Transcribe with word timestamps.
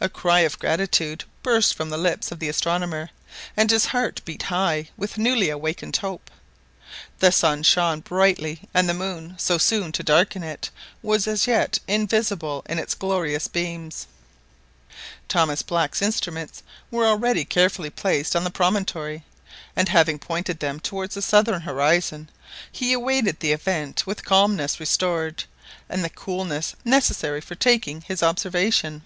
A 0.00 0.08
cry 0.08 0.40
of 0.40 0.58
gratitude 0.58 1.22
burst 1.44 1.72
from 1.74 1.88
the 1.88 1.96
lips 1.96 2.32
of 2.32 2.40
the 2.40 2.48
astronomer, 2.48 3.10
and 3.56 3.70
his 3.70 3.86
heart 3.86 4.20
beat 4.24 4.42
high 4.42 4.88
with 4.96 5.18
newly 5.18 5.50
awakened 5.50 5.94
hope. 5.98 6.32
The 7.20 7.30
sun 7.30 7.62
shone 7.62 8.00
brightly, 8.00 8.62
and 8.74 8.88
the 8.88 8.92
moon, 8.92 9.36
so 9.38 9.56
soon 9.56 9.92
to 9.92 10.02
darken 10.02 10.42
it, 10.42 10.68
was 11.00 11.28
as 11.28 11.46
yet 11.46 11.78
invisible 11.86 12.64
in 12.68 12.80
its 12.80 12.96
glorious 12.96 13.46
beams. 13.46 14.08
Thomas 15.28 15.62
Black's 15.62 16.02
instruments 16.02 16.64
were 16.90 17.06
already 17.06 17.44
carefully 17.44 17.90
placed 17.90 18.34
on 18.34 18.42
the 18.42 18.50
promontory, 18.50 19.22
and 19.76 19.88
having 19.88 20.18
pointed 20.18 20.58
them 20.58 20.80
towards 20.80 21.14
the 21.14 21.22
southern 21.22 21.60
horizon, 21.60 22.28
he 22.72 22.92
awaited 22.92 23.38
the 23.38 23.52
event 23.52 24.08
with 24.08 24.24
calmness 24.24 24.80
restored, 24.80 25.44
and 25.88 26.02
the 26.02 26.10
coolness 26.10 26.74
necessary 26.84 27.40
for 27.40 27.54
taking 27.54 28.00
his 28.00 28.24
observation. 28.24 29.04